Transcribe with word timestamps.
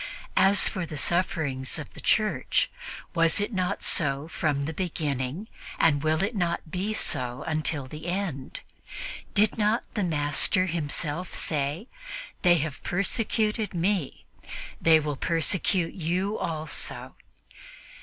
As 0.39 0.67
for 0.67 0.87
the 0.87 0.97
sufferings 0.97 1.77
of 1.77 1.93
the 1.93 2.01
Church, 2.01 2.71
was 3.13 3.39
it 3.39 3.53
not 3.53 3.83
so 3.83 4.27
from 4.27 4.65
the 4.65 4.73
beginning, 4.73 5.47
and 5.77 6.01
will 6.01 6.23
it 6.23 6.35
not 6.35 6.71
be 6.71 6.91
so 6.91 7.43
until 7.45 7.85
the 7.85 8.07
end? 8.07 8.61
Did 9.35 9.59
not 9.59 9.83
the 9.93 10.03
Master 10.03 10.65
Himself 10.65 11.35
say, 11.35 11.87
'They 12.41 12.55
have 12.57 12.81
persecuted 12.81 13.75
Me, 13.75 14.25
they 14.81 14.99
will 14.99 15.17
persecute 15.17 15.93
you 15.93 16.35
also'? 16.35 17.13